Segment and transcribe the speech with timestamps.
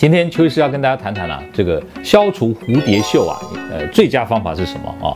[0.00, 3.38] 今天邱医师要跟大家谈谈啊，这个消除蝴蝶袖啊，
[3.70, 5.12] 呃，最佳方法是什么啊？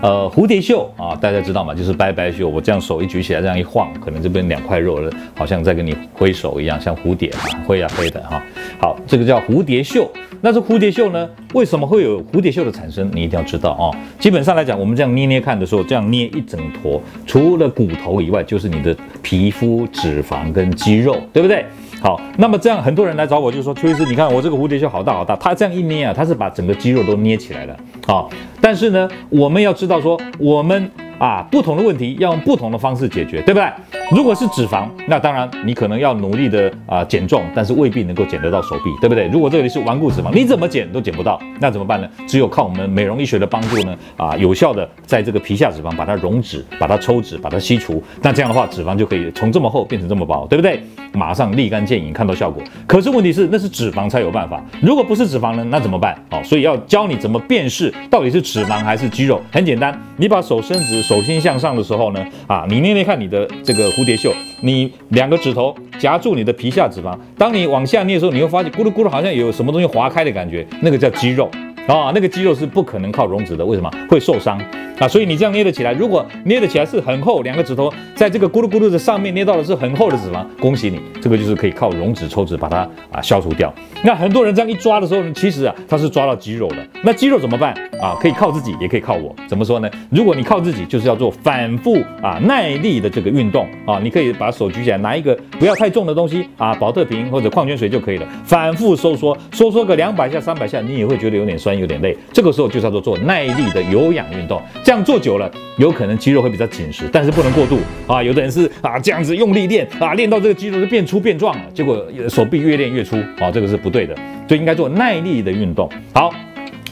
[0.00, 1.74] 呃，蝴蝶袖啊，大家知道吗？
[1.74, 2.48] 就是拜拜袖。
[2.48, 5.00] 我这样手一举起来，这样一晃，可能这边两块肉，
[5.34, 8.40] 好像在跟你挥手一样，像蝴蝶啊，挥啊挥的哈。
[8.80, 10.08] 好，这个叫蝴蝶袖。
[10.40, 11.28] 那这蝴蝶袖呢？
[11.52, 13.10] 为什么会有蝴蝶袖的产生？
[13.12, 13.90] 你一定要知道啊。
[14.20, 21.66] 基本上来讲，我们这样捏捏看的时候，这样捏一整坨，除了骨头以外，就是你的皮肤、脂肪跟肌肉，对不对？
[22.00, 27.76] 好，那么这样很多人来找我，就说邱医师，你看我这个蝴蝶袖好大好大，它这样一捏啊，它是把整个肌肉都捏起来了。
[28.06, 28.30] 好，
[28.60, 33.68] 但是呢，我们要知道说，我们啊不同的问题要用不同的方式解决，对不对？
[34.12, 39.26] 如果是脂肪，那当然你可能要努力的啊减重，但是未必能够减得到手臂，对不对？
[39.28, 42.08] 如果这里是顽固脂肪，你怎么减都减不到，那怎么办呢？
[42.26, 50.82] 只有靠我们美容医学的帮助呢，啊，有效的在这个皮下脂肪把它溶脂、把它抽脂、把它吸除，那这样的话脂肪就可以从这么厚变成这么薄，对不对？
[51.12, 52.62] 马上立竿见影看到效果。
[52.86, 56.16] 可是问题是那是脂肪才有办法，如果不是脂肪呢，那怎么办？
[56.30, 59.40] 好，所以要教你怎么辨识到底是脂肪还是肌肉。
[59.50, 63.88] 很简单，你把手伸直，手心向上的时候呢，啊，你捏捏看你的这个。
[63.98, 71.50] 蝴蝶袖，你两个指头夹住你的皮下脂肪，当你往下捏的时候，你会发现咕噜咕噜，好像有什么东西划开的感觉，那个叫肌肉
[71.86, 73.90] 啊，那个肌肉是不可能靠溶脂的，为什么？
[74.08, 74.60] 会受伤。
[74.98, 82.78] 啊，所以你这样捏得起来，如果捏得起来是很厚，两个指头在这个咕噜咕噜的上面捏到的是很厚的脂肪，恭喜你，这个就是可以靠溶脂抽脂把它
[83.12, 83.72] 啊消除掉。
[84.02, 86.76] 那很多人这样一抓的时候呢，其实啊他是抓到肌肉了。
[87.04, 88.16] 那肌肉怎么办啊？
[88.20, 89.34] 可以靠自己，也可以靠我。
[89.46, 89.88] 怎么说呢？
[90.10, 102.16] 如果你靠自己，就是要做反复啊耐力的这个运动啊，你可以把手举起来，拿一个不要太重的东西啊，保特瓶或者矿泉水就可以了，反复收缩，收缩个两百下、三百下，你也会觉得有点酸、有点累。
[102.32, 104.60] 这个时候就叫做做耐力的有氧运动。
[104.88, 108.22] 这样做久了，有可能肌肉会比较紧实，但是不能过度啊。
[108.22, 115.90] 有的人是啊这样子用力练啊，练到这个肌肉就变粗变壮了，结果手臂越练越粗啊，这个是不对的，就应该做耐力的运动。
[116.14, 116.32] 好。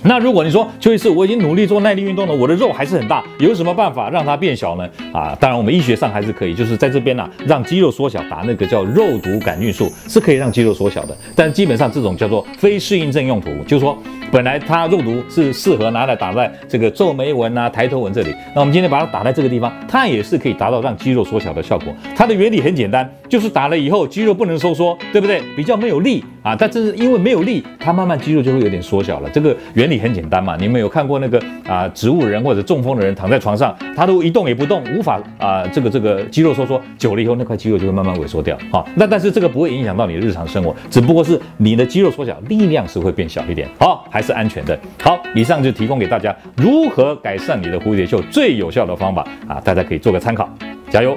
[0.03, 4.89] 那如果你说邱医师，我已经努力做耐力运动了，我的肉还是很大，有什么办法让它变小呢？
[5.11, 11.17] 啊，当然我们医学上还是可以，就是在这边呢、让肌肉缩小，打那个叫肉毒杆菌素是可以让肌肉缩小的。
[11.35, 13.99] 但基本上这种叫做非适应症用途，就是说
[14.31, 21.93] 本来它肉毒是适合拿来打在这个皱眉纹啊、抬头纹这里，那我们今天把它打在这个地方，它也是可以达到让肌肉缩小的效果。
[22.15, 25.43] 它的原理很简单，就是打了以后肌肉不能收缩，对不对？
[25.57, 29.29] 比较没有力啊，但这是因为没有力，它慢慢肌肉就会有点缩小了。
[29.31, 29.97] 这个原理。
[29.97, 38.59] 很简单嘛，你们有看过那个啊植物人或者中风的人躺在床上，他都一动也不动，无法啊这个这个肌肉收缩，久了以后那块肌肉就会慢慢萎缩掉。
[38.71, 43.67] 好，那但是这个不会影响到你的日常生活，只不过是你的肌肉缩小，力量是会变小一点。
[43.79, 44.79] 好，还是安全的。
[45.03, 50.49] 好，以上就提供给大家如何改善你的蝴蝶袖最有效的方法啊，大家可以做个参考，
[50.89, 51.15] 加油！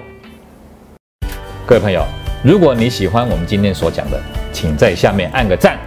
[1.66, 2.04] 各位朋友，
[2.44, 4.20] 如果你喜欢我们今天所讲的，
[4.52, 5.78] 请在下面按个赞。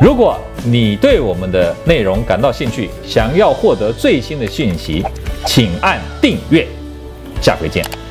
[0.00, 5.04] 如果你对我们的内容感到兴趣，想要获得最新的讯息，
[5.44, 6.64] 请按订阅。
[7.40, 8.01] 下回见。